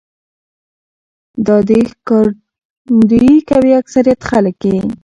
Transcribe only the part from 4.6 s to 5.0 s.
يې